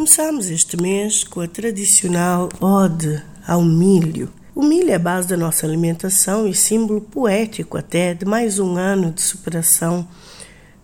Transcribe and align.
Começamos 0.00 0.48
este 0.48 0.80
mês 0.80 1.24
com 1.24 1.42
a 1.42 1.46
tradicional 1.46 2.48
ode 2.58 3.22
ao 3.46 3.62
milho. 3.62 4.32
O 4.54 4.62
milho 4.62 4.90
é 4.90 4.94
a 4.94 4.98
base 4.98 5.28
da 5.28 5.36
nossa 5.36 5.66
alimentação 5.66 6.48
e 6.48 6.54
símbolo 6.54 7.02
poético 7.02 7.76
até 7.76 8.14
de 8.14 8.24
mais 8.24 8.58
um 8.58 8.76
ano 8.76 9.12
de 9.12 9.20
superação 9.20 10.08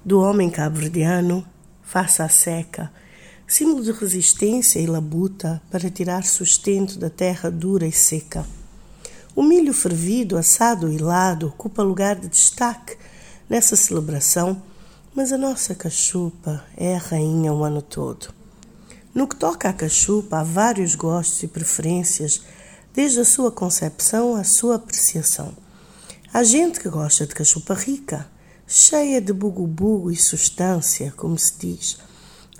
do 0.04 0.20
homem 0.20 0.50
cabo-verdiano 0.50 1.46
face 1.82 2.20
à 2.20 2.28
seca, 2.28 2.92
símbolo 3.48 3.82
de 3.82 3.92
resistência 3.92 4.78
e 4.80 4.86
labuta 4.86 5.62
para 5.70 5.88
tirar 5.88 6.22
sustento 6.22 6.98
da 6.98 7.08
terra 7.08 7.50
dura 7.50 7.86
e 7.86 7.92
seca. 7.92 8.46
O 9.34 9.42
milho 9.42 9.72
fervido, 9.72 10.36
assado 10.36 10.92
e 10.92 10.98
lado 10.98 11.46
ocupa 11.46 11.82
lugar 11.82 12.16
de 12.16 12.28
destaque 12.28 12.98
nessa 13.48 13.76
celebração, 13.76 14.60
mas 15.14 15.32
a 15.32 15.38
nossa 15.38 15.74
cachupa 15.74 16.62
é 16.76 16.94
a 16.94 16.98
rainha 16.98 17.50
o 17.54 17.64
ano 17.64 17.80
todo. 17.80 18.35
No 19.16 19.26
que 19.26 19.34
toca 19.34 19.70
à 19.70 19.72
cachupa, 19.72 20.40
há 20.40 20.42
vários 20.42 20.94
gostos 20.94 21.42
e 21.42 21.48
preferências, 21.48 22.42
desde 22.92 23.20
a 23.20 23.24
sua 23.24 23.50
concepção 23.50 24.36
à 24.36 24.44
sua 24.44 24.74
apreciação. 24.74 25.56
Há 26.34 26.44
gente 26.44 26.78
que 26.78 26.90
gosta 26.90 27.26
de 27.26 27.34
cachupa 27.34 27.72
rica, 27.72 28.28
cheia 28.66 29.18
de 29.18 29.32
bugo-bugo 29.32 30.10
e 30.10 30.16
substância, 30.16 31.14
como 31.16 31.38
se 31.38 31.58
diz. 31.58 31.96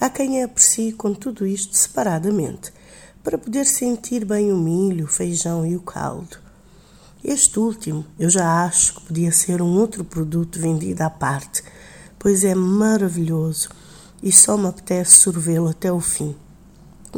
Há 0.00 0.08
quem 0.08 0.42
a 0.42 0.46
aprecie 0.46 0.92
com 0.92 1.12
tudo 1.12 1.46
isto 1.46 1.76
separadamente, 1.76 2.72
para 3.22 3.36
poder 3.36 3.66
sentir 3.66 4.24
bem 4.24 4.50
o 4.50 4.56
milho, 4.56 5.04
o 5.04 5.08
feijão 5.08 5.66
e 5.66 5.76
o 5.76 5.80
caldo. 5.80 6.38
Este 7.22 7.58
último 7.58 8.02
eu 8.18 8.30
já 8.30 8.64
acho 8.64 8.94
que 8.94 9.02
podia 9.08 9.30
ser 9.30 9.60
um 9.60 9.76
outro 9.76 10.06
produto 10.06 10.58
vendido 10.58 11.02
à 11.02 11.10
parte, 11.10 11.62
pois 12.18 12.44
é 12.44 12.54
maravilhoso 12.54 13.68
e 14.22 14.32
só 14.32 14.56
me 14.56 14.68
apetece 14.68 15.20
sorvê-lo 15.20 15.68
até 15.68 15.92
o 15.92 16.00
fim. 16.00 16.34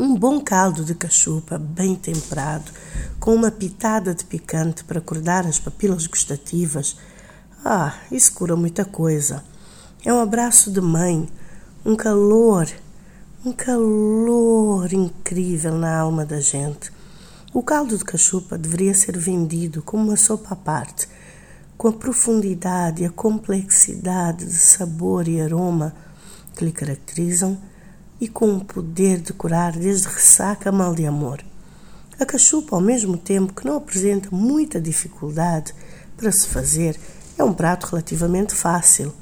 Um 0.00 0.14
bom 0.14 0.40
caldo 0.40 0.84
de 0.84 0.94
cachupa, 0.94 1.58
bem 1.58 1.96
temperado, 1.96 2.70
com 3.18 3.34
uma 3.34 3.50
pitada 3.50 4.14
de 4.14 4.24
picante 4.24 4.84
para 4.84 5.00
acordar 5.00 5.44
as 5.44 5.58
papilas 5.58 6.06
gustativas. 6.06 6.96
Ah, 7.64 7.96
isso 8.08 8.32
cura 8.32 8.54
muita 8.54 8.84
coisa. 8.84 9.42
É 10.04 10.12
um 10.12 10.20
abraço 10.20 10.70
de 10.70 10.80
mãe, 10.80 11.28
um 11.84 11.96
calor, 11.96 12.68
um 13.44 13.50
calor 13.50 14.92
incrível 14.92 15.74
na 15.74 15.98
alma 15.98 16.24
da 16.24 16.38
gente. 16.38 16.92
O 17.52 17.60
caldo 17.60 17.98
de 17.98 18.04
cachupa 18.04 18.56
deveria 18.56 18.94
ser 18.94 19.18
vendido 19.18 19.82
como 19.82 20.04
uma 20.04 20.16
sopa 20.16 20.52
à 20.52 20.56
parte, 20.56 21.08
com 21.76 21.88
a 21.88 21.92
profundidade 21.92 23.02
e 23.02 23.06
a 23.06 23.10
complexidade 23.10 24.44
de 24.44 24.58
sabor 24.58 25.26
e 25.26 25.40
aroma 25.40 25.92
que 26.54 26.64
lhe 26.64 26.70
caracterizam 26.70 27.58
e 28.20 28.28
com 28.28 28.56
o 28.56 28.64
poder 28.64 29.20
de 29.20 29.32
curar 29.32 29.72
desde 29.72 30.08
ressaca 30.08 30.70
a 30.70 30.72
mal 30.72 30.94
de 30.94 31.06
amor. 31.06 31.44
A 32.18 32.26
cachupa, 32.26 32.74
ao 32.74 32.82
mesmo 32.82 33.16
tempo 33.16 33.52
que 33.52 33.64
não 33.64 33.76
apresenta 33.76 34.28
muita 34.32 34.80
dificuldade 34.80 35.72
para 36.16 36.32
se 36.32 36.48
fazer, 36.48 36.98
é 37.38 37.44
um 37.44 37.54
prato 37.54 37.86
relativamente 37.86 38.54
fácil, 38.54 39.14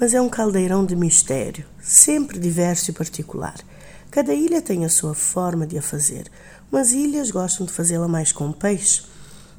mas 0.00 0.14
é 0.14 0.20
um 0.20 0.28
caldeirão 0.28 0.86
de 0.86 0.96
mistério, 0.96 1.66
sempre 1.82 2.38
diverso 2.38 2.90
e 2.90 2.94
particular. 2.94 3.56
Cada 4.10 4.32
ilha 4.32 4.62
tem 4.62 4.86
a 4.86 4.88
sua 4.88 5.14
forma 5.14 5.66
de 5.66 5.76
a 5.76 5.82
fazer. 5.82 6.30
Umas 6.72 6.92
ilhas 6.92 7.30
gostam 7.30 7.66
de 7.66 7.72
fazê-la 7.72 8.08
mais 8.08 8.32
com 8.32 8.52
peixe, 8.52 9.02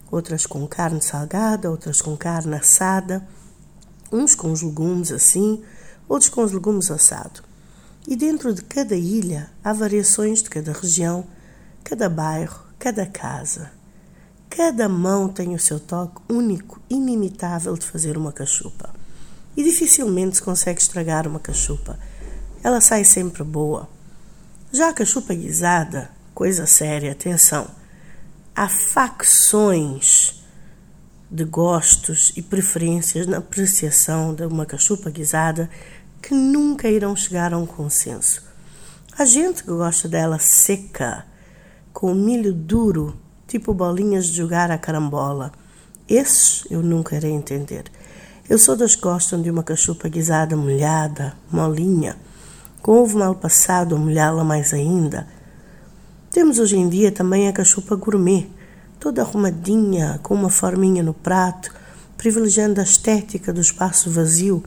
outras 0.09 0.47
com 0.47 0.65
carne 0.67 1.03
salgada, 1.03 1.69
outras 1.69 2.01
com 2.01 2.17
carne 2.17 2.55
assada, 2.55 3.27
uns 4.11 4.33
com 4.33 4.51
os 4.51 4.63
legumes 4.63 5.11
assim, 5.11 5.61
outros 6.07 6.29
com 6.29 6.43
os 6.43 6.51
legumes 6.51 6.89
assado. 6.89 7.43
E 8.09 8.15
dentro 8.15 8.51
de 8.55 8.63
cada 8.63 8.95
ilha 8.95 9.51
há 9.63 9.71
variações 9.71 10.41
de 10.41 10.49
cada 10.49 10.71
região, 10.71 11.27
cada 11.83 12.09
bairro, 12.09 12.59
cada 12.79 13.05
casa. 13.05 13.71
Cada 14.49 14.89
mão 14.89 15.29
tem 15.29 15.53
o 15.53 15.59
seu 15.59 15.79
toque 15.79 16.19
único, 16.27 16.81
inimitável 16.89 17.77
de 17.77 17.85
fazer 17.85 18.17
uma 18.17 18.31
cachupa. 18.31 18.89
E 19.55 19.63
dificilmente 19.63 20.37
se 20.37 20.41
consegue 20.41 20.81
estragar 20.81 21.27
uma 21.27 21.39
cachupa. 21.39 21.99
Ela 22.63 22.81
sai 22.81 23.03
sempre 23.03 23.43
boa. 23.43 23.87
Já 24.71 24.89
a 24.89 24.93
cachupa 24.93 25.35
guisada, 25.35 26.09
coisa 26.33 26.65
séria, 26.65 27.11
atenção. 27.11 27.67
Há 28.55 28.67
facções 28.67 30.43
de 31.29 31.43
gostos 31.43 32.33
e 32.35 32.41
preferências 32.41 33.27
na 33.27 33.37
apreciação 33.37 34.33
de 34.33 34.47
uma 34.47 34.65
cachupa 34.65 35.11
guisada 35.11 35.69
que 36.21 36.33
nunca 36.33 36.89
irão 36.89 37.15
chegar 37.15 37.53
a 37.53 37.57
um 37.57 37.65
consenso. 37.65 38.43
Há 39.17 39.25
gente 39.25 39.63
que 39.63 39.69
gosta 39.69 40.07
dela 40.07 40.39
seca, 40.39 41.25
com 41.91 42.13
milho 42.13 42.53
duro, 42.53 43.17
tipo 43.47 43.73
bolinhas 43.73 44.27
de 44.27 44.37
jogar 44.37 44.71
a 44.71 44.77
carambola. 44.77 45.51
Esses 46.07 46.63
eu 46.69 46.81
nunca 46.81 47.15
irei 47.15 47.31
entender. 47.31 47.85
Eu 48.49 48.57
sou 48.57 48.75
das 48.75 48.95
que 48.95 49.01
gostam 49.01 49.41
de 49.41 49.51
uma 49.51 49.63
cachupa 49.63 50.07
guisada 50.07 50.55
molhada, 50.55 51.33
molinha, 51.51 52.15
com 52.81 52.93
ovo 52.93 53.19
mal 53.19 53.35
passado 53.35 53.93
ou 53.93 53.99
molhá-la 53.99 54.43
mais 54.43 54.73
ainda. 54.73 55.27
Temos 56.31 56.59
hoje 56.59 56.77
em 56.77 56.87
dia 56.87 57.11
também 57.11 57.47
a 57.47 57.53
cachupa 57.53 57.95
gourmet, 57.95 58.49
toda 58.99 59.21
arrumadinha, 59.21 60.19
com 60.23 60.33
uma 60.33 60.49
forminha 60.49 61.03
no 61.03 61.13
prato, 61.13 61.71
privilegiando 62.17 62.79
a 62.79 62.83
estética 62.83 63.51
do 63.51 63.61
espaço 63.61 64.09
vazio 64.09 64.63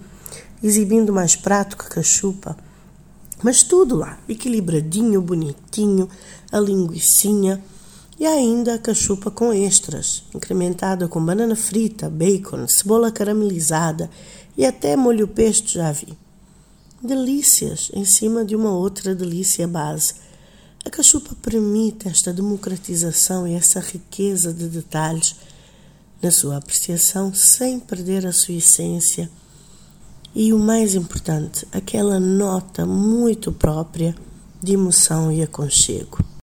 exibindo 0.62 1.12
mais 1.12 1.34
prato 1.34 1.77
que 1.77 1.89
cachupa. 1.89 2.56
Mas 3.43 3.62
tudo 3.62 3.97
lá, 3.97 4.19
equilibradinho, 4.28 5.21
bonitinho, 5.21 6.09
a 6.50 6.61
linguiçinha 6.61 7.62
e 8.19 8.25
ainda 8.25 8.75
a 8.75 8.78
cachupa 8.78 9.31
com 9.31 9.53
extras, 9.53 10.22
incrementada 10.33 11.09
com 11.09 11.25
banana 11.25 11.56
frita, 11.56 12.09
bacon, 12.09 12.69
cebola 12.69 13.11
caramelizada 13.11 14.09
e 14.56 14.65
até 14.65 14.95
molho 14.95 15.27
pesto 15.27 15.72
já 15.72 15.91
vi. 15.91 16.17
Delícias 17.03 17.91
em 17.93 18.05
cima 18.05 18.45
de 18.45 18.55
uma 18.55 18.71
outra 18.71 19.12
delícia 19.12 19.67
base. 19.67 20.15
A 20.84 20.91
cachupa 20.91 21.34
permite 21.43 22.06
esta 22.06 22.33
democratização 22.33 23.49
e 23.49 23.55
essa 23.55 23.81
riqueza 23.81 24.53
de 24.53 24.69
detalhes 24.69 25.34
na 26.22 26.31
sua 26.31 26.59
apreciação 26.59 27.34
sem 27.34 27.81
perder 27.81 28.25
a 28.25 28.33
sua 28.33 28.55
essência 28.55 29.28
e 30.34 30.53
o 30.53 30.59
mais 30.59 30.94
importante, 30.94 31.66
aquela 31.72 32.19
nota 32.19 32.87
muito 32.87 33.53
própria 33.53 34.15
de 34.62 34.72
emoção 34.72 35.31
e 35.31 35.43
aconchego. 35.43 36.31